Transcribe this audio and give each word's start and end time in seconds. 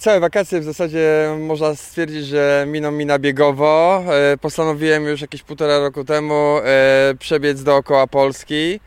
Całe 0.00 0.20
wakacje 0.20 0.60
w 0.60 0.64
zasadzie 0.64 1.36
można 1.38 1.74
stwierdzić, 1.74 2.26
że 2.26 2.64
miną 2.68 2.90
mi 2.90 3.06
na 3.06 3.18
biegowo. 3.18 4.04
E, 4.32 4.36
Postanowiłem 4.36 5.04
już 5.04 5.20
jakieś 5.20 5.42
półtora 5.42 5.78
roku 5.78 6.04
temu 6.04 6.58
e, 6.64 7.14
przebiec 7.18 7.62
dookoła 7.62 8.06
Polski. 8.06 8.80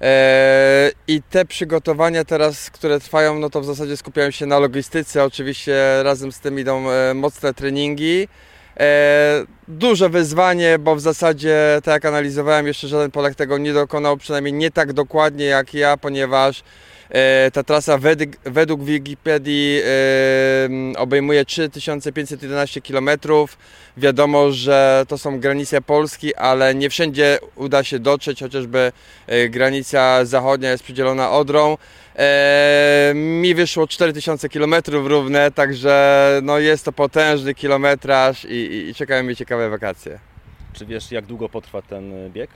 E, 0.00 0.90
I 1.08 1.22
te 1.22 1.44
przygotowania 1.44 2.24
teraz, 2.24 2.70
które 2.70 3.00
trwają, 3.00 3.38
no 3.38 3.50
to 3.50 3.60
w 3.60 3.64
zasadzie 3.64 3.96
skupiają 3.96 4.30
się 4.30 4.46
na 4.46 4.58
logistyce. 4.58 5.24
Oczywiście 5.24 6.02
razem 6.02 6.32
z 6.32 6.40
tym 6.40 6.58
idą 6.58 6.84
mocne 7.14 7.54
treningi. 7.54 8.28
Duże 9.68 10.08
wyzwanie, 10.08 10.78
bo 10.78 10.96
w 10.96 11.00
zasadzie, 11.00 11.80
tak 11.84 11.92
jak 11.92 12.04
analizowałem, 12.04 12.66
jeszcze 12.66 12.88
żaden 12.88 13.10
Polak 13.10 13.34
tego 13.34 13.58
nie 13.58 13.72
dokonał, 13.72 14.16
przynajmniej 14.16 14.52
nie 14.52 14.70
tak 14.70 14.92
dokładnie 14.92 15.44
jak 15.44 15.74
ja, 15.74 15.96
ponieważ 15.96 16.62
ta 17.52 17.62
trasa 17.62 17.98
według, 17.98 18.30
według 18.44 18.84
Wikipedii 18.84 19.80
e, 19.84 20.98
obejmuje 20.98 21.44
3511 21.44 22.80
km. 22.80 23.10
Wiadomo, 23.96 24.52
że 24.52 25.04
to 25.08 25.18
są 25.18 25.40
granice 25.40 25.80
Polski, 25.80 26.34
ale 26.34 26.74
nie 26.74 26.90
wszędzie 26.90 27.38
uda 27.56 27.84
się 27.84 27.98
dotrzeć, 27.98 28.40
chociażby 28.40 28.92
e, 29.26 29.48
granica 29.48 30.24
zachodnia 30.24 30.70
jest 30.70 30.84
przydzielona 30.84 31.30
Odrą. 31.30 31.78
E, 32.16 33.12
mi 33.14 33.54
wyszło 33.54 33.86
4000 33.86 34.48
km 34.48 34.74
równe, 34.86 35.50
także 35.50 36.40
no 36.42 36.58
jest 36.58 36.84
to 36.84 36.92
potężny 36.92 37.54
kilometraż 37.54 38.44
i, 38.44 38.48
i, 38.48 38.88
i 38.88 38.94
czekają 38.94 39.22
mnie 39.22 39.36
ciekawe 39.36 39.70
wakacje. 39.70 40.18
Czy 40.72 40.86
wiesz, 40.86 41.12
jak 41.12 41.26
długo 41.26 41.48
potrwa 41.48 41.82
ten 41.82 42.32
bieg? 42.32 42.50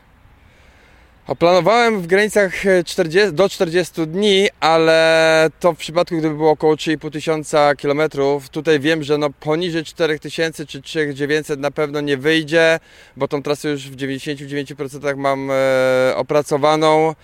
Planowałem 1.36 2.00
w 2.00 2.06
granicach 2.06 2.52
40, 2.84 3.32
do 3.32 3.48
40 3.48 4.06
dni, 4.06 4.48
ale 4.60 5.50
to 5.60 5.72
w 5.72 5.76
przypadku, 5.76 6.18
gdyby 6.18 6.34
było 6.34 6.50
około 6.50 6.74
3,5 6.74 7.10
tysiąca 7.10 7.76
kilometrów, 7.76 8.48
tutaj 8.48 8.80
wiem, 8.80 9.02
że 9.02 9.18
no 9.18 9.30
poniżej 9.40 9.84
4000 9.84 10.66
czy 10.66 10.82
3900 10.82 11.60
na 11.60 11.70
pewno 11.70 12.00
nie 12.00 12.16
wyjdzie, 12.16 12.80
bo 13.16 13.28
tą 13.28 13.42
trasę 13.42 13.68
już 13.68 13.90
w 13.90 13.96
99% 13.96 15.16
mam 15.16 15.50
e, 15.50 16.16
opracowaną. 16.16 17.14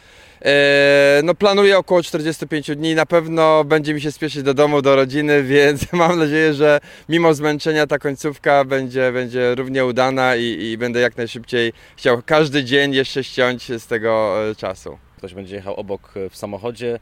E, 0.45 1.21
no 1.25 1.35
planuję 1.35 1.79
około 1.79 2.03
45 2.03 2.77
dni, 2.77 2.95
na 2.95 3.07
pewno 3.07 3.65
będzie 3.65 3.95
mi 3.95 4.01
się 4.01 4.13
spieszyć 4.13 4.43
do 4.43 4.55
domu, 4.55 4.83
do 4.83 4.97
rodziny, 4.97 5.43
więc 5.53 5.93
mam 5.93 6.19
nadzieję, 6.19 6.55
że 6.55 6.81
mimo 7.09 7.35
zmęczenia 7.35 7.87
ta 7.87 7.99
końcówka 7.99 8.65
będzie, 8.65 9.13
będzie 9.13 9.55
równie 9.55 9.85
udana 9.85 10.37
i, 10.37 10.43
i 10.43 10.79
będę 10.79 11.01
jak 11.01 11.17
najszybciej 11.17 11.73
chciał 11.97 12.23
każdy 12.27 12.65
dzień 12.65 12.95
jeszcze 12.95 13.25
ściąć 13.25 13.73
z 13.83 13.87
tego 13.87 14.37
e, 14.51 14.55
czasu. 14.55 14.99
Ktoś 15.17 15.35
będzie 15.35 15.57
jechał 15.57 15.75
obok 15.75 16.13
e, 16.17 16.31
w 16.31 16.37
samochodzie, 16.37 16.99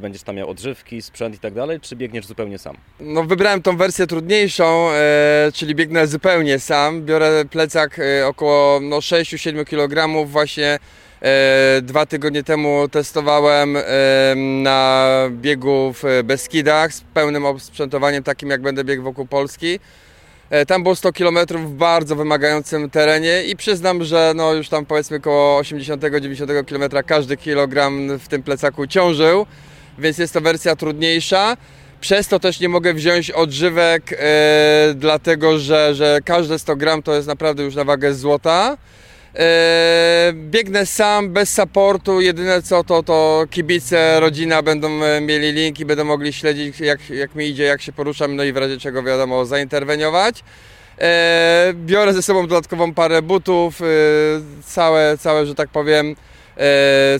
będziesz 0.00 0.22
tam 0.22 0.36
miał 0.36 0.50
odżywki, 0.50 1.02
sprzęt 1.02 1.34
i 1.34 1.38
tak 1.38 1.54
dalej, 1.54 1.80
czy 1.80 1.96
biegniesz 1.96 2.26
zupełnie 2.26 2.58
sam? 2.58 2.76
No 3.00 3.24
wybrałem 3.24 3.62
tą 3.62 3.76
wersję 3.76 4.06
trudniejszą, 4.06 4.90
e, 4.90 5.50
czyli 5.54 5.74
biegnę 5.74 6.06
zupełnie 6.06 6.58
sam. 6.58 7.02
Biorę 7.04 7.44
plecak 7.50 7.98
e, 7.98 8.26
około 8.26 8.80
no, 8.80 8.96
6-7 8.98 9.64
kg 9.64 10.26
właśnie 10.26 10.78
E, 11.22 11.82
Dwa 11.82 12.06
tygodnie 12.06 12.42
temu 12.42 12.88
testowałem 12.88 13.76
e, 13.76 13.82
na 14.36 15.06
biegu 15.30 15.94
w 16.02 16.22
Beskidach 16.24 16.94
z 16.94 17.00
pełnym 17.00 17.44
osprzętowaniem, 17.44 18.22
takim 18.22 18.50
jak 18.50 18.62
będę 18.62 18.84
biegł 18.84 19.02
wokół 19.02 19.26
Polski. 19.26 19.80
E, 20.50 20.66
Tam 20.66 20.82
było 20.82 20.96
100 20.96 21.12
km 21.12 21.38
w 21.48 21.70
bardzo 21.70 22.16
wymagającym 22.16 22.90
terenie 22.90 23.44
i 23.44 23.56
przyznam, 23.56 24.04
że 24.04 24.32
no 24.36 24.54
już 24.54 24.68
tam 24.68 24.86
powiedzmy 24.86 25.16
około 25.16 25.62
80-90 25.62 26.64
km 26.64 27.04
każdy 27.06 27.36
kilogram 27.36 28.18
w 28.18 28.28
tym 28.28 28.42
plecaku 28.42 28.86
ciążył, 28.86 29.46
więc 29.98 30.18
jest 30.18 30.32
to 30.32 30.40
wersja 30.40 30.76
trudniejsza. 30.76 31.56
Przez 32.00 32.28
to 32.28 32.40
też 32.40 32.60
nie 32.60 32.68
mogę 32.68 32.94
wziąć 32.94 33.30
odżywek, 33.30 34.12
e, 34.12 34.94
dlatego 34.94 35.58
że, 35.58 35.94
że 35.94 36.18
każde 36.24 36.58
100 36.58 36.76
gram 36.76 37.02
to 37.02 37.14
jest 37.14 37.28
naprawdę 37.28 37.62
już 37.62 37.74
na 37.74 37.84
wagę 37.84 38.14
złota. 38.14 38.76
E, 39.34 40.32
Biegnę 40.34 40.86
sam, 40.86 41.30
bez 41.30 41.54
supportu, 41.54 42.20
jedyne 42.20 42.62
co 42.62 42.84
to, 42.84 43.02
to 43.02 43.44
kibice, 43.50 44.20
rodzina 44.20 44.62
będą 44.62 45.04
e, 45.04 45.20
mieli 45.20 45.52
linki, 45.52 45.84
będą 45.84 46.04
mogli 46.04 46.32
śledzić 46.32 46.80
jak, 46.80 47.10
jak 47.10 47.34
mi 47.34 47.46
idzie, 47.46 47.64
jak 47.64 47.82
się 47.82 47.92
poruszam, 47.92 48.36
no 48.36 48.44
i 48.44 48.52
w 48.52 48.56
razie 48.56 48.78
czego 48.78 49.02
wiadomo 49.02 49.44
zainterweniować. 49.44 50.44
Biorę 51.74 52.14
ze 52.14 52.22
sobą 52.22 52.46
dodatkową 52.46 52.94
parę 52.94 53.22
butów, 53.22 53.80
całe, 54.64 55.18
całe, 55.18 55.46
że 55.46 55.54
tak 55.54 55.68
powiem, 55.68 56.16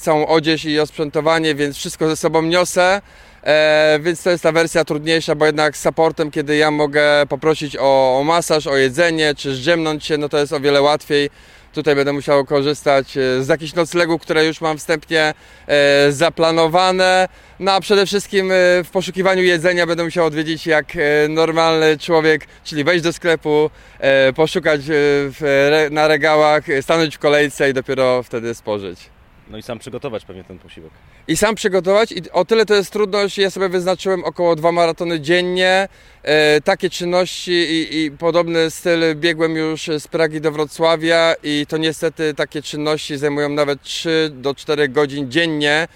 całą 0.00 0.26
odzież 0.26 0.64
i 0.64 0.80
osprzętowanie, 0.80 1.54
więc 1.54 1.76
wszystko 1.76 2.08
ze 2.08 2.16
sobą 2.16 2.42
niosę. 2.42 3.00
E, 3.42 3.98
więc 4.02 4.22
to 4.22 4.30
jest 4.30 4.42
ta 4.42 4.52
wersja 4.52 4.84
trudniejsza, 4.84 5.34
bo 5.34 5.46
jednak 5.46 5.76
z 5.76 5.82
supportem, 5.82 6.30
kiedy 6.30 6.56
ja 6.56 6.70
mogę 6.70 7.26
poprosić 7.28 7.76
o, 7.76 8.18
o 8.18 8.24
masaż, 8.24 8.66
o 8.66 8.76
jedzenie, 8.76 9.34
czy 9.34 9.54
zdziemnąć 9.54 10.04
się, 10.04 10.18
no 10.18 10.28
to 10.28 10.38
jest 10.38 10.52
o 10.52 10.60
wiele 10.60 10.82
łatwiej. 10.82 11.30
Tutaj 11.72 11.94
będę 11.94 12.12
musiał 12.12 12.44
korzystać 12.44 13.16
e, 13.16 13.42
z 13.42 13.48
jakichś 13.48 13.74
noclegów, 13.74 14.22
które 14.22 14.46
już 14.46 14.60
mam 14.60 14.78
wstępnie 14.78 15.34
e, 15.66 16.12
zaplanowane. 16.12 17.28
No 17.60 17.72
a 17.72 17.80
przede 17.80 18.06
wszystkim 18.06 18.52
e, 18.52 18.54
w 18.84 18.88
poszukiwaniu 18.92 19.42
jedzenia 19.42 19.86
będę 19.86 20.04
musiał 20.04 20.26
odwiedzić 20.26 20.66
jak 20.66 20.96
e, 20.96 21.28
normalny 21.28 21.98
człowiek, 21.98 22.46
czyli 22.64 22.84
wejść 22.84 23.04
do 23.04 23.12
sklepu, 23.12 23.70
e, 23.98 24.32
poszukać 24.32 24.80
e, 24.80 24.84
w, 24.90 25.88
na 25.90 26.08
regałach, 26.08 26.68
e, 26.70 26.82
stanąć 26.82 27.16
w 27.16 27.18
kolejce 27.18 27.70
i 27.70 27.74
dopiero 27.74 28.22
wtedy 28.22 28.54
spożyć. 28.54 29.17
No 29.50 29.58
i 29.58 29.62
sam 29.62 29.78
przygotować 29.78 30.24
pewnie 30.24 30.44
ten 30.44 30.58
posiłek. 30.58 30.90
I 31.28 31.36
sam 31.36 31.54
przygotować 31.54 32.12
i 32.12 32.30
o 32.30 32.44
tyle 32.44 32.66
to 32.66 32.74
jest 32.74 32.92
trudność, 32.92 33.38
ja 33.38 33.50
sobie 33.50 33.68
wyznaczyłem 33.68 34.24
około 34.24 34.56
dwa 34.56 34.72
maratony 34.72 35.20
dziennie. 35.20 35.88
E, 36.22 36.60
takie 36.60 36.90
czynności 36.90 37.52
i, 37.52 38.04
i 38.04 38.10
podobny 38.10 38.70
styl 38.70 39.00
biegłem 39.14 39.56
już 39.56 39.90
z 39.98 40.08
Pragi 40.08 40.40
do 40.40 40.52
Wrocławia 40.52 41.34
i 41.42 41.66
to 41.68 41.76
niestety 41.76 42.34
takie 42.34 42.62
czynności 42.62 43.16
zajmują 43.16 43.48
nawet 43.48 43.82
3 43.82 44.30
do 44.32 44.54
4 44.54 44.88
godzin 44.88 45.30
dziennie, 45.30 45.88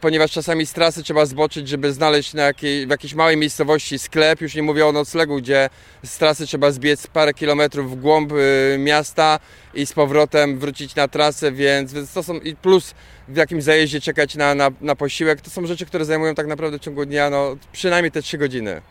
ponieważ 0.00 0.30
czasami 0.30 0.66
z 0.66 0.72
trasy 0.72 1.02
trzeba 1.02 1.26
zboczyć, 1.26 1.68
żeby 1.68 1.92
znaleźć 1.92 2.34
na 2.34 2.42
jakiej, 2.42 2.86
w 2.86 2.90
jakiejś 2.90 3.14
małej 3.14 3.36
miejscowości 3.36 3.98
sklep. 3.98 4.40
Już 4.40 4.54
nie 4.54 4.62
mówię 4.62 4.86
o 4.86 4.92
noclegu, 4.92 5.36
gdzie 5.36 5.68
z 6.04 6.18
trasy 6.18 6.46
trzeba 6.46 6.70
zbiec 6.70 7.06
parę 7.06 7.34
kilometrów 7.34 7.90
w 7.90 8.00
głąb 8.00 8.32
e, 8.32 8.78
miasta 8.78 9.38
i 9.74 9.86
z 9.86 9.92
powrotem 9.92 10.58
wrócić 10.58 10.94
na 10.94 11.08
trasę, 11.08 11.52
więc, 11.52 11.92
więc 11.92 12.12
to 12.12 12.22
są 12.22 12.34
i 12.34 12.56
plus 12.56 12.94
w 13.28 13.36
jakimś 13.36 13.64
zajeździe 13.64 14.00
czekać 14.00 14.34
na, 14.34 14.54
na, 14.54 14.70
na 14.80 14.96
posiłek. 14.96 15.40
To 15.40 15.50
są 15.50 15.66
rzeczy, 15.66 15.86
które 15.86 16.04
zajmują 16.04 16.34
tak 16.34 16.46
naprawdę 16.46 16.78
w 16.78 16.82
ciągu 16.82 17.06
dnia 17.06 17.30
no, 17.30 17.56
przynajmniej 17.72 18.12
te 18.12 18.22
3 18.22 18.38
godziny. 18.38 18.82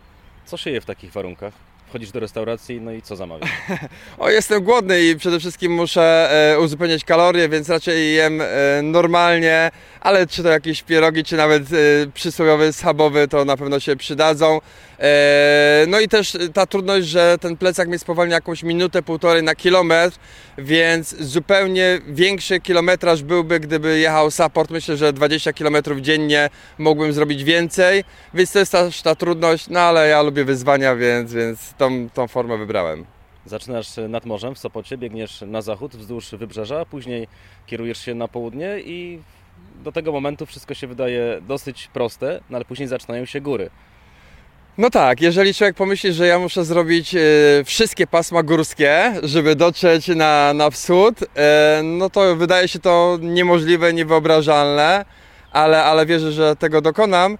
Co 0.45 0.57
się 0.57 0.69
je 0.69 0.81
w 0.81 0.85
takich 0.85 1.11
warunkach? 1.11 1.68
Wchodzisz 1.89 2.11
do 2.11 2.19
restauracji, 2.19 2.81
no 2.81 2.91
i 2.91 3.01
co 3.01 3.15
zamawiasz? 3.15 3.49
O, 4.17 4.29
jestem 4.29 4.63
głodny 4.63 5.01
i 5.01 5.15
przede 5.15 5.39
wszystkim 5.39 5.71
muszę 5.71 6.29
e, 6.53 6.59
uzupełniać 6.59 7.03
kalorie, 7.03 7.49
więc 7.49 7.69
raczej 7.69 8.13
jem 8.13 8.41
e, 8.41 8.45
normalnie, 8.83 9.71
ale 10.01 10.27
czy 10.27 10.43
to 10.43 10.49
jakieś 10.49 10.83
pierogi, 10.83 11.23
czy 11.23 11.37
nawet 11.37 11.63
e, 11.63 11.75
przysłowiowy 12.13 12.73
schabowy, 12.73 13.27
to 13.27 13.45
na 13.45 13.57
pewno 13.57 13.79
się 13.79 13.95
przydadzą. 13.95 14.59
E, 14.99 15.85
no 15.87 15.99
i 15.99 16.07
też 16.07 16.37
ta 16.53 16.65
trudność, 16.65 17.07
że 17.07 17.37
ten 17.41 17.57
plecak 17.57 17.87
mnie 17.87 17.99
spowalnia 17.99 18.35
jakąś 18.35 18.63
minutę, 18.63 19.01
półtorej 19.01 19.43
na 19.43 19.55
kilometr, 19.55 20.17
więc 20.57 21.15
zupełnie 21.15 21.99
większy 22.07 22.59
kilometraż 22.59 23.23
byłby, 23.23 23.59
gdyby 23.59 23.99
jechał 23.99 24.31
support. 24.31 24.69
Myślę, 24.69 24.97
że 24.97 25.13
20 25.13 25.53
km 25.53 25.75
dziennie 26.01 26.49
mógłbym 26.77 27.13
zrobić 27.13 27.43
więcej, 27.43 28.03
więc 28.33 28.51
to 28.51 28.59
jest 28.59 28.71
też 28.71 29.01
ta 29.01 29.15
trudność, 29.15 29.69
no 29.69 29.79
ale 29.79 30.07
ja 30.07 30.21
lubię 30.21 30.45
wyzwania, 30.45 30.95
więc, 30.95 31.33
więc 31.33 31.59
tą, 31.79 32.09
tą 32.09 32.27
formę 32.27 32.57
wybrałem. 32.57 33.05
Zaczynasz 33.45 33.87
nad 34.09 34.25
morzem 34.25 34.55
w 34.55 34.59
Sopocie, 34.59 34.97
biegniesz 34.97 35.41
na 35.47 35.61
zachód 35.61 35.95
wzdłuż 35.95 36.31
wybrzeża, 36.31 36.85
później 36.85 37.27
kierujesz 37.65 38.05
się 38.05 38.15
na 38.15 38.27
południe 38.27 38.79
i 38.79 39.19
do 39.83 39.91
tego 39.91 40.11
momentu 40.11 40.45
wszystko 40.45 40.73
się 40.73 40.87
wydaje 40.87 41.41
dosyć 41.47 41.89
proste, 41.93 42.39
no 42.49 42.55
ale 42.55 42.65
później 42.65 42.87
zaczynają 42.87 43.25
się 43.25 43.41
góry. 43.41 43.69
No 44.77 44.89
tak, 44.89 45.21
jeżeli 45.21 45.53
człowiek 45.53 45.75
pomyśli, 45.75 46.13
że 46.13 46.27
ja 46.27 46.39
muszę 46.39 46.65
zrobić 46.65 47.15
e, 47.15 47.19
wszystkie 47.65 48.07
pasma 48.07 48.43
górskie, 48.43 49.13
żeby 49.23 49.55
dotrzeć 49.55 50.07
na, 50.07 50.53
na 50.53 50.69
wschód, 50.69 51.15
e, 51.35 51.81
no 51.83 52.09
to 52.09 52.35
wydaje 52.35 52.67
się 52.67 52.79
to 52.79 53.17
niemożliwe, 53.21 53.93
niewyobrażalne, 53.93 55.05
ale, 55.51 55.83
ale 55.83 56.05
wierzę, 56.05 56.31
że 56.31 56.55
tego 56.55 56.81
dokonam. 56.81 57.37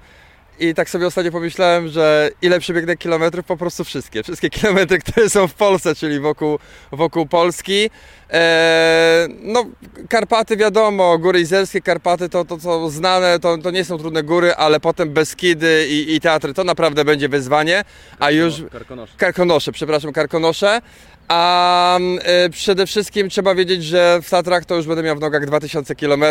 I 0.60 0.74
tak 0.74 0.90
sobie 0.90 1.08
ostatnio 1.08 1.32
pomyślałem, 1.32 1.88
że 1.88 2.30
ile 2.42 2.60
przebiegnę 2.60 2.98
kilometrów, 2.98 3.46
po 3.46 3.58
prostu 3.58 3.84
wszystkie. 3.84 4.24
Wszystkie 4.24 4.50
kilometry, 4.60 5.00
które 5.00 5.30
są 5.30 5.48
w 5.48 5.54
Polsce, 5.54 5.96
czyli 5.96 6.20
wokół, 6.20 6.60
wokół 6.92 7.26
Polski. 7.26 7.90
E, 8.32 9.28
no, 9.42 9.66
Karpaty 10.10 10.58
wiadomo, 10.58 11.18
góry 11.18 11.40
izerskie, 11.40 11.82
Karpaty 11.82 12.30
to, 12.30 12.46
to 12.46 12.58
co 12.58 12.90
znane, 12.90 13.40
to, 13.40 13.58
to 13.58 13.72
nie 13.72 13.86
są 13.86 13.98
trudne 13.98 14.24
góry, 14.24 14.56
ale 14.56 14.80
potem 14.80 15.10
Beskidy 15.10 15.88
i, 15.90 16.16
i 16.16 16.20
teatry, 16.20 16.54
to 16.54 16.64
naprawdę 16.64 17.06
będzie 17.06 17.30
wyzwanie. 17.30 17.84
A 18.20 18.32
już... 18.32 18.54
Karkonosze. 18.72 19.14
Karkonosze, 19.18 19.72
przepraszam, 19.72 20.14
Karkonosze. 20.14 20.82
A 21.28 21.98
e, 22.22 22.50
przede 22.50 22.88
wszystkim 22.88 23.30
trzeba 23.30 23.56
wiedzieć, 23.56 23.84
że 23.84 24.20
w 24.24 24.30
Tatrach 24.30 24.66
to 24.66 24.76
już 24.76 24.86
będę 24.86 25.04
miał 25.04 25.16
w 25.16 25.20
nogach 25.20 25.46
2000 25.46 25.96
km, 25.96 26.24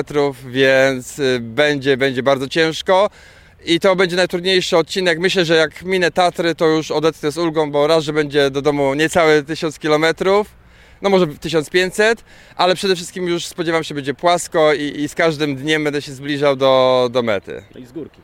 więc 0.47 1.19
e, 1.19 1.23
będzie, 1.41 1.97
będzie 1.97 2.23
bardzo 2.23 2.49
ciężko. 2.49 3.11
I 3.65 3.81
to 3.81 3.97
będzie 3.97 4.17
najtrudniejszy 4.17 4.77
odcinek. 4.77 5.19
Myślę, 5.19 5.45
że 5.45 5.57
jak 5.57 5.83
minę 5.83 6.11
Tatry, 6.11 6.55
to 6.55 6.67
już 6.67 6.91
odetnę 6.91 7.31
z 7.33 7.39
ulgą, 7.39 7.71
bo 7.71 7.87
raz, 7.87 8.05
że 8.05 8.13
będzie 8.13 8.51
do 8.51 8.63
domu 8.63 8.95
niecałe 8.95 9.43
1000 9.43 9.79
km, 9.79 10.05
no 11.03 11.11
może 11.11 11.27
1500, 11.27 12.25
ale 12.57 12.75
przede 12.75 12.97
wszystkim 12.97 13.29
już 13.29 13.47
spodziewam 13.47 13.85
się, 13.85 13.95
będzie 13.95 14.15
płasko 14.15 14.75
i, 14.75 15.01
i 15.01 15.09
z 15.09 15.15
każdym 15.15 15.57
dniem 15.57 15.85
będę 15.85 16.03
się 16.03 16.13
zbliżał 16.13 16.57
do, 16.57 17.09
do 17.13 17.23
mety. 17.23 17.63
No 17.75 17.81
i 17.81 17.87
z 17.87 17.93
górki. 17.93 18.21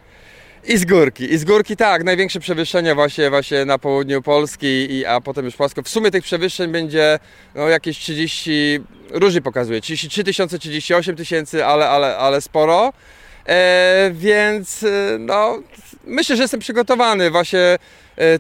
I 0.67 0.79
z 0.79 0.85
górki, 0.85 1.33
i 1.33 1.39
z 1.39 1.45
górki 1.45 1.77
tak, 1.77 2.05
największe 2.05 2.41
przewyższenia 2.41 2.95
właśnie, 2.95 3.31
właśnie 3.31 3.65
na 3.65 3.79
południu 3.79 4.23
Polski, 4.23 4.67
i, 4.67 5.07
a 5.07 5.21
potem 5.21 5.45
już 5.45 5.57
płasko. 5.57 5.83
W 5.83 5.89
sumie 5.89 6.11
tych 6.11 6.25
przewyższeń 6.25 6.73
będzie 6.73 7.19
no, 7.55 7.69
jakieś 7.69 7.99
30, 7.99 8.81
różnie 9.11 9.43
pokazuje, 9.43 9.81
33 9.81 10.25
tysiące, 10.25 10.59
38 10.59 11.17
tysięcy, 11.17 11.65
ale, 11.65 11.89
ale, 11.89 12.17
ale 12.17 12.41
sporo. 12.41 12.93
E, 13.49 14.11
więc 14.15 14.83
e, 14.83 15.19
no, 15.19 15.59
myślę, 16.05 16.37
że 16.37 16.43
jestem 16.43 16.61
przygotowany. 16.61 17.31
Właśnie 17.31 17.79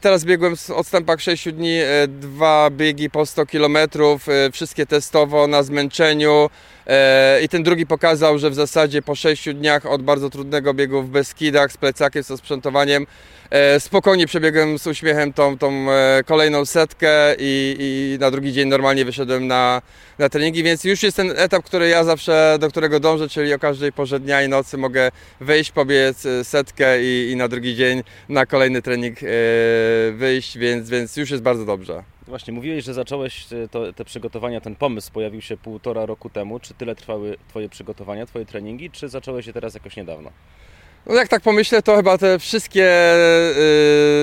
teraz 0.01 0.25
biegłem 0.25 0.57
w 0.57 0.71
odstępach 0.71 1.21
6 1.21 1.53
dni, 1.53 1.79
e, 1.79 2.09
dwa 2.09 2.71
biegi 2.71 3.11
po 3.11 3.27
100 3.27 3.47
km, 3.47 3.77
e, 3.77 4.51
wszystkie 4.53 4.87
testowo 4.87 5.47
na 5.47 5.63
zmęczeniu. 5.63 6.51
E, 6.87 7.43
I 7.43 7.49
ten 7.49 7.63
drugi 7.63 7.87
pokazał, 7.87 8.39
że 8.39 8.51
w 8.51 8.55
zasadzie 8.55 9.03
po 9.03 9.15
6 9.15 9.55
dniach 9.55 9.87
od 9.87 10.03
bardzo 10.03 10.31
trudnego 10.31 10.75
biegu 10.75 11.03
w 11.03 11.09
Beskidach 11.09 11.73
z 11.73 11.77
plecakiem, 11.77 12.23
z 12.23 12.39
sprzętowaniem, 12.39 13.07
e, 13.51 13.81
spokojnie 13.81 14.27
przebiegłem 14.27 14.79
z 14.79 14.87
uśmiechem 14.87 15.33
tą, 15.33 15.59
tą 15.59 15.91
e, 15.91 16.23
kolejną 16.27 16.65
setkę 16.65 17.35
i, 17.39 17.77
i 17.79 18.19
na 18.21 18.31
drugi 18.31 18.53
dzień 18.53 18.69
normalnie 18.69 19.05
wyszedłem 19.05 19.47
na, 19.47 19.83
na 20.19 20.29
treningi, 20.29 20.63
więc 20.63 20.85
już 20.85 21.03
jest 21.03 21.17
ten 21.17 21.33
etap, 21.37 21.65
który 21.65 21.89
ja 21.89 22.05
zawsze, 22.05 22.57
do 22.61 22.69
którego 22.69 23.01
dążę, 23.01 23.29
czyli 23.29 23.55
o 23.55 23.59
każdej 23.59 23.93
porze 23.93 24.21
dnia 24.21 24.43
i 24.43 24.49
nocy 24.49 24.79
mogę 24.79 25.11
wejść, 25.41 25.71
pobiec 25.71 26.27
e, 26.27 26.45
setkę 26.45 27.03
i, 27.03 27.31
i 27.31 27.37
na 27.37 27.49
drugi 27.49 27.75
dzień 27.75 28.03
na 28.29 28.47
kolejny 28.47 28.83
trening 28.83 29.19
e, 29.23 29.27
wyjść, 30.15 30.59
więc, 30.59 30.91
więc 30.91 31.17
już 31.17 31.31
jest 31.31 31.43
bardzo 31.43 31.65
dobrze. 31.65 32.05
Właśnie, 32.27 32.53
mówiłeś, 32.53 32.85
że 32.85 32.95
zacząłeś 32.95 33.53
e, 33.53 33.69
to, 33.69 33.93
te 33.93 34.05
przygotowania, 34.05 34.61
ten 34.61 34.77
pomysł 34.77 35.13
pojawił 35.13 35.41
się 35.41 35.57
półtora 35.57 36.07
roku 36.07 36.31
temu. 36.31 36.61
Czy 36.61 36.75
tyle 36.75 36.95
trwały 36.95 37.37
Twoje 37.49 37.69
przygotowania, 37.69 38.27
Twoje 38.27 38.47
treningi, 38.47 38.91
czy 38.91 39.09
zacząłeś 39.09 39.47
je 39.47 39.53
teraz 39.53 39.75
jakoś 39.75 39.97
niedawno? 39.97 40.31
No 41.07 41.15
jak 41.15 41.29
tak 41.29 41.43
pomyślę, 41.43 41.83
to 41.83 41.97
chyba 41.97 42.19
te 42.19 42.39
wszystkie 42.39 43.15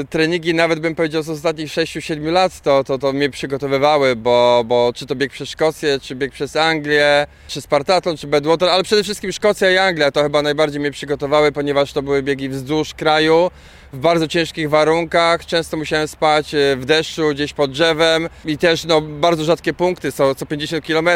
y, 0.02 0.06
treningi, 0.10 0.54
nawet 0.54 0.80
bym 0.80 0.96
powiedział 0.96 1.24
z 1.24 1.30
ostatnich 1.30 1.72
6-7 1.72 2.32
lat, 2.32 2.62
to, 2.62 2.84
to, 2.84 2.98
to 2.98 3.14
mnie 3.14 3.30
przygotowywały, 3.30 4.16
bo, 4.16 4.64
bo 4.66 4.92
czy 4.96 5.06
to 5.06 5.16
bieg 5.16 5.32
przez 5.32 5.50
Szkocję, 5.50 6.00
czy 6.00 6.16
bieg 6.16 6.32
przez 6.32 6.56
Anglię, 6.56 7.28
czy 7.48 7.62
Spartaton, 7.62 8.18
czy 8.18 8.28
Badwater, 8.28 8.70
ale 8.70 8.84
przede 8.84 9.04
wszystkim 9.04 9.32
Szkocja 9.32 9.72
i 9.72 9.78
Anglia 9.78 10.12
to 10.12 10.24
chyba 10.24 10.42
najbardziej 10.42 10.80
mnie 10.80 10.92
przygotowały, 10.92 11.52
ponieważ 11.52 11.94
to 11.94 12.02
były 12.02 12.24
biegi 12.24 12.50
wzdłuż 12.50 12.94
kraju, 12.94 13.52
w 13.94 13.98
bardzo 13.98 14.28
ciężkich 14.28 14.70
warunkach, 14.70 15.46
często 15.46 15.78
musiałem 15.78 16.08
spać 16.08 16.54
y, 16.54 16.76
w 16.76 16.86
deszczu, 16.86 17.30
gdzieś 17.30 17.54
pod 17.54 17.72
drzewem 17.72 18.30
i 18.46 18.58
też 18.58 18.86
no, 18.86 19.02
bardzo 19.02 19.44
rzadkie 19.44 19.74
punkty, 19.74 20.12
są 20.12 20.36
co 20.36 20.46
50 20.46 20.86
km, 20.86 21.10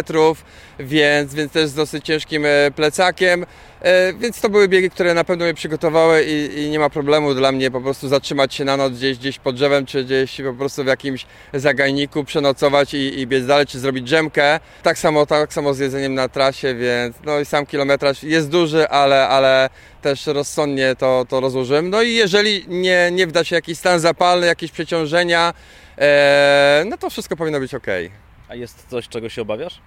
więc, 0.79 1.33
więc 1.33 1.51
też 1.51 1.69
z 1.69 1.73
dosyć 1.73 2.05
ciężkim 2.05 2.45
e, 2.45 2.71
plecakiem. 2.71 3.45
E, 3.85 4.13
Więc 4.13 4.41
to 4.41 4.49
były 4.49 4.67
biegi, 4.67 4.89
które 4.89 5.13
na 5.13 5.23
pewno 5.23 5.45
mnie 5.45 5.53
przygotowały 5.55 6.23
i, 6.23 6.59
i 6.59 6.69
nie 6.69 6.79
ma 6.79 6.89
problemu 6.89 7.33
dla 7.33 7.51
mnie 7.51 7.71
po 7.71 7.81
prostu 7.81 8.07
zatrzymać 8.07 8.55
się 8.55 8.65
na 8.65 8.77
noc 8.77 8.93
gdzieś, 8.93 9.17
gdzieś 9.17 9.39
pod 9.39 9.55
drzewem, 9.55 9.85
czy 9.85 10.03
gdzieś 10.03 10.41
po 10.41 10.53
prostu 10.53 10.83
w 10.83 10.87
jakimś 10.87 11.25
zagajniku, 11.53 12.23
przenocować 12.23 12.93
i, 12.93 13.19
i 13.19 13.27
biec 13.27 13.45
dalej, 13.45 13.65
czy 13.65 13.79
zrobić 13.79 14.03
drzemkę. 14.03 14.59
Tak 14.83 14.97
samo, 14.97 15.25
tak 15.25 15.53
samo 15.53 15.73
z 15.73 15.79
jedzeniem 15.79 16.13
na 16.13 16.29
trasie, 16.29 16.75
więc 16.75 17.15
no 17.25 17.39
i 17.39 17.45
sam 17.45 17.65
kilometraż 17.65 18.23
jest 18.23 18.49
duży, 18.49 18.89
ale, 18.89 19.27
ale 19.27 19.69
też 20.01 20.27
rozsądnie 20.27 20.95
to, 20.95 21.25
to 21.29 21.39
rozłożyłem. 21.39 21.89
No 21.89 22.01
i 22.01 22.13
jeżeli 22.13 22.65
nie, 22.67 23.09
nie 23.11 23.27
wda 23.27 23.43
się 23.43 23.55
jakiś 23.55 23.77
stan 23.77 23.99
zapalny, 23.99 24.47
jakieś 24.47 24.71
przeciążenia, 24.71 25.53
e, 25.97 26.83
no 26.89 26.97
to 26.97 27.09
wszystko 27.09 27.35
powinno 27.35 27.59
być 27.59 27.73
ok. 27.73 27.87
A 28.49 28.55
jest 28.55 28.85
coś, 28.89 29.07
czego 29.07 29.29
się 29.29 29.41
obawiasz? 29.41 29.81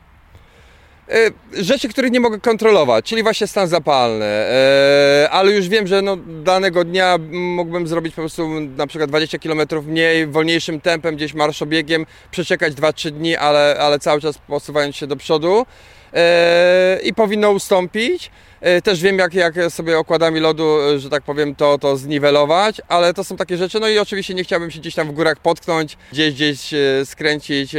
E, 1.11 1.31
Rzeczy, 1.63 1.89
których 1.89 2.13
nie 2.13 2.21
mogę 2.21 2.41
kontrolować, 2.41 3.05
czyli 3.05 3.23
właśnie 3.23 3.47
stan 3.47 3.69
zapalny, 3.69 4.25
E, 4.25 5.29
ale 5.31 5.53
już 5.53 5.69
wiem, 5.69 5.87
że 5.87 6.03
no, 6.03 6.17
danego 6.27 6.85
dnia 6.85 7.19
mógłbym 7.31 7.87
zrobić 7.87 8.15
po 8.15 8.23
prostu 8.23 8.61
na 8.61 8.87
przykład 8.87 9.11
20 9.11 9.39
km 9.39 9.61
mniej, 9.87 10.27
wolniejszym 10.27 10.81
tempem, 10.81 11.17
gdzieś 11.17 11.35
marszobiegiem, 11.35 12.07
przeczekać 12.31 12.75
2-3 12.75 13.11
dni, 13.11 13.37
ale, 13.37 13.77
ale 13.81 13.99
cały 13.99 14.21
czas 14.21 14.39
posuwając 14.39 14.97
się 14.97 15.07
do 15.07 15.17
przodu 15.17 15.67
E, 16.15 16.99
i 17.05 17.15
powinno 17.15 17.51
ustąpić. 17.51 18.31
E, 18.61 18.83
Też 18.83 19.01
wiem, 19.01 19.19
jak, 19.19 19.35
jak 19.35 19.55
sobie 19.69 19.99
okładami 19.99 20.41
lodu, 20.41 20.81
e, 20.81 20.99
że 20.99 21.11
tak 21.11 21.23
powiem, 21.23 21.55
to, 21.55 21.79
to 21.79 21.97
zniwelować, 21.97 22.81
ale 22.89 23.15
to 23.15 23.25
są 23.25 23.37
takie 23.37 23.57
rzeczy. 23.57 23.81
No 23.81 23.89
i 23.89 23.99
oczywiście 23.99 24.35
nie 24.35 24.45
chciałbym 24.45 24.71
się 24.71 24.81
gdzieś 24.81 24.95
tam 24.95 25.09
w 25.09 25.13
górach 25.13 25.39
potknąć, 25.39 25.97
gdzieś, 26.13 26.35
gdzieś 26.35 26.75
e, 26.75 26.79
skręcić 27.05 27.73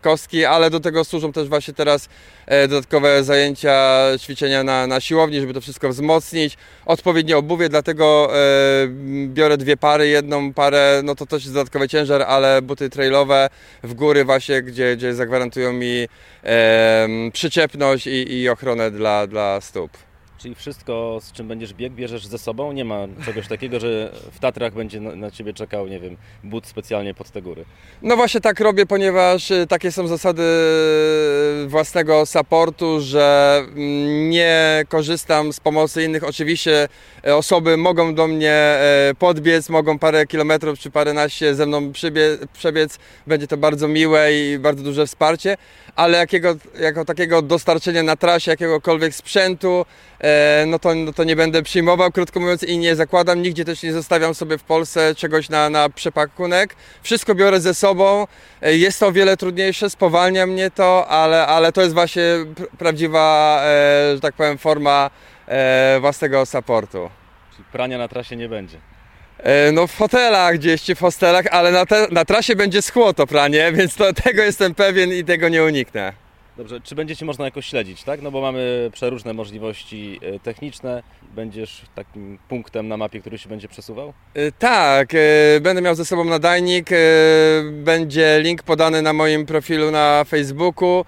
kostki, 0.00 0.44
ale 0.44 0.70
do 0.70 0.80
tego 0.80 1.04
służą 1.04 1.32
też 1.32 1.48
właśnie 1.48 1.74
teraz 1.74 2.08
dodatkowe 2.68 3.24
zajęcia, 3.24 4.02
ćwiczenia 4.18 4.64
na, 4.64 4.86
na 4.86 5.00
siłowni, 5.00 5.40
żeby 5.40 5.54
to 5.54 5.60
wszystko 5.60 5.88
wzmocnić. 5.88 6.56
Odpowiednie 6.86 7.36
obuwie, 7.36 7.68
dlatego 7.68 8.30
biorę 9.26 9.56
dwie 9.56 9.76
pary, 9.76 10.08
jedną 10.08 10.52
parę, 10.52 11.00
no 11.04 11.14
to 11.14 11.26
też 11.26 11.42
jest 11.42 11.54
dodatkowy 11.54 11.88
ciężar, 11.88 12.22
ale 12.22 12.62
buty 12.62 12.90
trailowe 12.90 13.48
w 13.82 13.94
góry 13.94 14.24
właśnie, 14.24 14.62
gdzie, 14.62 14.96
gdzie 14.96 15.14
zagwarantują 15.14 15.72
mi 15.72 16.08
przyczepność 17.32 18.06
i, 18.06 18.40
i 18.40 18.48
ochronę 18.48 18.90
dla, 18.90 19.26
dla 19.26 19.60
stóp. 19.60 20.11
Czyli 20.42 20.54
wszystko, 20.54 21.18
z 21.22 21.32
czym 21.32 21.48
będziesz 21.48 21.74
biegł, 21.74 21.96
bierzesz 21.96 22.26
ze 22.26 22.38
sobą? 22.38 22.72
Nie 22.72 22.84
ma 22.84 23.06
czegoś 23.24 23.48
takiego, 23.48 23.80
że 23.80 24.12
w 24.32 24.38
Tatrach 24.38 24.74
będzie 24.74 25.00
na, 25.00 25.30
Ciebie 25.30 25.52
czekał, 25.52 25.86
nie 25.86 26.00
wiem, 26.00 26.16
but 26.44 26.66
specjalnie 26.66 27.14
pod 27.14 27.30
te 27.30 27.42
góry. 27.42 27.64
No 28.02 28.16
właśnie 28.16 28.40
tak 28.40 28.60
robię, 28.60 28.86
ponieważ 28.86 29.50
y, 29.50 29.66
takie 29.66 29.92
są 29.92 30.06
zasady 30.06 30.42
y, 30.42 31.68
własnego 31.68 32.26
supportu, 32.26 33.00
że 33.00 33.56
mm, 33.66 34.30
nie 34.30 34.84
korzystam 34.88 35.52
z 35.52 35.60
pomocy 35.60 36.04
innych. 36.04 36.24
Oczywiście 36.24 36.88
e, 37.26 37.36
osoby 37.36 37.76
mogą 37.76 38.14
do 38.14 38.26
mnie 38.26 38.78
podbiec, 39.18 39.68
mogą 39.68 39.98
parę 39.98 40.26
kilometrów 40.26 40.78
czy 40.78 40.90
paręnaście 40.90 41.54
ze 41.54 41.66
mną 41.66 41.92
przebiec. 42.52 42.98
Będzie 43.26 43.46
to 43.46 43.56
bardzo 43.56 43.88
miłe 43.88 44.32
i 44.32 44.58
bardzo 44.58 44.82
duże 44.82 45.06
wsparcie, 45.06 45.56
ale 45.96 46.18
jakiego, 46.18 46.56
jako 46.80 47.04
takiego 47.04 47.42
dostarczenia 47.42 48.02
na 48.02 48.16
trasie 48.16 48.50
jakiegokolwiek 48.50 49.14
sprzętu, 49.14 49.86
e, 50.20 50.64
no 50.66 50.78
to, 50.78 50.94
no 50.94 51.12
to 51.12 51.24
nie 51.24 51.36
będę 51.36 51.62
przyjmował, 51.62 52.12
krótko 52.12 52.40
mówiąc, 52.40 52.62
i 52.62 52.78
nie 52.78 52.96
zakładam. 52.96 53.42
Nigdzie 53.42 53.64
też 53.64 53.82
nie 53.82 53.92
zostawiam 53.92 54.34
sobie 54.34 54.58
w 54.58 54.62
Polsce 54.62 55.14
czegoś 55.14 55.48
na, 55.48 55.70
na 55.70 55.88
przepakunek. 55.88 56.76
Wszystko 57.02 57.34
biorę 57.34 57.60
ze 57.60 57.74
sobą. 57.74 58.26
E, 58.62 58.76
Jest 58.76 59.00
to 59.00 59.06
o 59.06 59.12
wiele 59.12 59.36
trudniejsze, 59.36 59.90
spowalnia 59.90 60.46
mnie 60.46 60.70
to, 60.70 61.08
ale, 61.08 61.46
ale 61.46 61.72
to 61.72 61.80
jest 61.82 61.94
właśnie 61.94 62.22
pr- 62.22 62.66
prawdziwa, 62.78 63.60
e, 63.64 64.14
że 64.14 64.20
tak 64.20 64.34
powiem, 64.34 64.58
forma 64.58 65.10
własnego 66.00 66.46
supportu. 66.46 67.10
Czyli 67.52 67.64
prania 67.72 67.98
na 67.98 68.08
trasie 68.08 68.36
nie 68.36 68.48
będzie. 68.48 68.78
E, 69.42 69.72
No 69.72 69.86
w 69.86 69.96
hotelach 69.96 70.54
gdzieś 70.54 70.82
czy 70.82 70.94
w 70.94 71.00
hostelach, 71.00 71.44
ale 71.50 71.72
na, 71.72 71.86
te, 71.86 72.06
na 72.10 72.24
trasie 72.24 72.56
będzie 72.56 72.82
schło 72.82 73.14
to 73.14 73.26
pranie, 73.26 73.72
więc 73.76 73.94
to, 73.94 74.12
tego 74.12 74.42
jestem 74.42 74.74
pewien 74.74 75.12
i 75.12 75.24
tego 75.24 75.48
nie 75.48 75.64
uniknę. 75.64 76.21
Dobrze, 76.56 76.80
czy 76.80 76.94
będzie 76.94 77.16
Cię 77.16 77.24
można 77.24 77.44
jakoś 77.44 77.66
śledzić, 77.66 78.02
tak? 78.04 78.22
No 78.22 78.30
bo 78.30 78.40
mamy 78.40 78.90
przeróżne 78.92 79.32
możliwości 79.32 80.20
e, 80.22 80.38
techniczne. 80.38 81.02
Będziesz 81.34 81.82
takim 81.94 82.38
punktem 82.48 82.88
na 82.88 82.96
mapie, 82.96 83.20
który 83.20 83.38
się 83.38 83.48
będzie 83.48 83.68
przesuwał? 83.68 84.12
E, 84.34 84.52
Tak, 84.52 85.14
e, 85.14 85.60
będę 85.60 85.82
miał 85.82 85.94
ze 85.94 86.04
sobą 86.04 86.24
nadajnik, 86.24 86.90
będzie 87.72 88.40
link 88.42 88.62
podany 88.62 89.02
na 89.02 89.12
moim 89.12 89.46
profilu 89.46 89.90
na 89.90 90.24
Facebooku. 90.24 91.04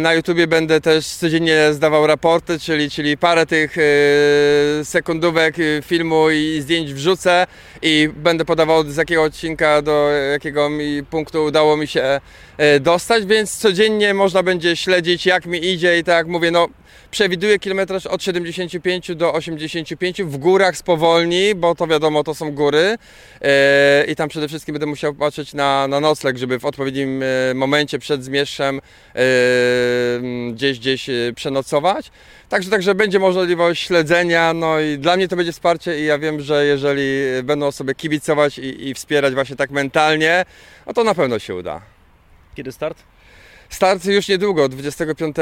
Na 0.00 0.14
YouTubie 0.14 0.46
będę 0.46 0.80
też 0.80 1.06
codziennie 1.06 1.72
zdawał 1.72 2.06
raporty, 2.06 2.58
czyli, 2.58 2.90
czyli 2.90 3.18
parę 3.18 3.46
tych 3.46 3.76
sekundówek 4.84 5.56
filmu 5.82 6.30
i 6.30 6.60
zdjęć 6.60 6.94
wrzucę 6.94 7.46
i 7.82 8.08
będę 8.16 8.44
podawał 8.44 8.84
z 8.84 8.96
jakiego 8.96 9.22
odcinka 9.22 9.82
do 9.82 10.08
jakiego 10.32 10.70
mi 10.70 11.04
punktu 11.04 11.44
udało 11.44 11.76
mi 11.76 11.86
się 11.86 12.20
dostać, 12.80 13.26
więc 13.26 13.56
codziennie 13.56 14.14
można 14.14 14.37
będzie 14.42 14.76
śledzić 14.76 15.26
jak 15.26 15.46
mi 15.46 15.66
idzie 15.66 15.98
i 15.98 16.04
tak 16.04 16.16
jak 16.16 16.26
mówię, 16.26 16.50
no 16.50 16.68
przewiduję 17.10 17.58
kilometraż 17.58 18.06
od 18.06 18.22
75 18.22 19.16
do 19.16 19.34
85 19.34 20.22
w 20.22 20.36
górach 20.36 20.76
spowolni, 20.76 21.54
bo 21.54 21.74
to 21.74 21.86
wiadomo, 21.86 22.24
to 22.24 22.34
są 22.34 22.52
góry 22.52 22.96
e, 23.42 24.04
i 24.04 24.16
tam 24.16 24.28
przede 24.28 24.48
wszystkim 24.48 24.72
będę 24.72 24.86
musiał 24.86 25.14
patrzeć 25.14 25.54
na, 25.54 25.88
na 25.88 26.00
nocleg, 26.00 26.38
żeby 26.38 26.58
w 26.58 26.64
odpowiednim 26.64 27.22
e, 27.22 27.54
momencie 27.54 27.98
przed 27.98 28.24
zmierzchem 28.24 28.80
e, 29.14 29.20
gdzieś, 30.52 30.78
gdzieś 30.78 31.06
przenocować. 31.34 32.10
Także, 32.48 32.70
także 32.70 32.94
będzie 32.94 33.18
możliwość 33.18 33.86
śledzenia, 33.86 34.54
no 34.54 34.80
i 34.80 34.98
dla 34.98 35.16
mnie 35.16 35.28
to 35.28 35.36
będzie 35.36 35.52
wsparcie 35.52 36.00
i 36.00 36.04
ja 36.04 36.18
wiem, 36.18 36.40
że 36.40 36.66
jeżeli 36.66 37.08
będą 37.42 37.72
sobie 37.72 37.94
kibicować 37.94 38.58
i, 38.58 38.88
i 38.88 38.94
wspierać 38.94 39.34
właśnie 39.34 39.56
tak 39.56 39.70
mentalnie, 39.70 40.44
no 40.86 40.92
to 40.92 41.04
na 41.04 41.14
pewno 41.14 41.38
się 41.38 41.54
uda. 41.54 41.80
Kiedy 42.54 42.72
start? 42.72 43.02
Start 43.68 44.04
już 44.04 44.28
niedługo, 44.28 44.68
25 44.68 45.36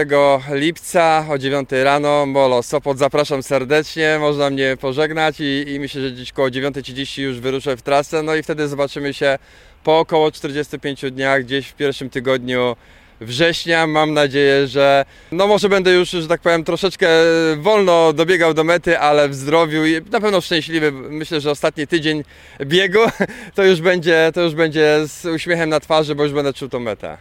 lipca 0.50 1.26
o 1.30 1.38
9 1.38 1.68
rano, 1.84 2.26
Molo 2.26 2.62
Sopot, 2.62 2.98
zapraszam 2.98 3.42
serdecznie, 3.42 4.16
można 4.20 4.50
mnie 4.50 4.76
pożegnać 4.80 5.40
i, 5.40 5.64
i 5.68 5.80
myślę, 5.80 6.02
że 6.02 6.10
gdzieś 6.10 6.32
koło 6.32 6.48
9.30 6.48 7.22
już 7.22 7.40
wyruszę 7.40 7.76
w 7.76 7.82
trasę, 7.82 8.22
no 8.22 8.34
i 8.34 8.42
wtedy 8.42 8.68
zobaczymy 8.68 9.14
się 9.14 9.38
po 9.84 9.98
około 9.98 10.32
45 10.32 11.04
dniach, 11.10 11.44
gdzieś 11.44 11.68
w 11.68 11.74
pierwszym 11.74 12.10
tygodniu 12.10 12.76
września. 13.20 13.86
Mam 13.86 14.14
nadzieję, 14.14 14.66
że 14.66 15.04
no 15.32 15.46
może 15.46 15.68
będę 15.68 15.92
już, 15.92 16.10
że 16.10 16.28
tak 16.28 16.40
powiem, 16.40 16.64
troszeczkę 16.64 17.08
wolno 17.56 18.12
dobiegał 18.12 18.54
do 18.54 18.64
mety, 18.64 18.98
ale 18.98 19.28
w 19.28 19.34
zdrowiu 19.34 19.86
i 19.86 20.00
na 20.10 20.20
pewno 20.20 20.40
szczęśliwy. 20.40 20.92
Myślę, 20.92 21.40
że 21.40 21.50
ostatni 21.50 21.86
tydzień 21.86 22.24
biegu 22.64 23.00
to 23.54 23.64
już 23.64 23.80
będzie, 23.80 24.30
to 24.34 24.40
już 24.40 24.54
będzie 24.54 25.00
z 25.06 25.24
uśmiechem 25.24 25.68
na 25.68 25.80
twarzy, 25.80 26.14
bo 26.14 26.22
już 26.22 26.32
będę 26.32 26.52
czuł 26.52 26.68
tą 26.68 26.80
metę. 26.80 27.18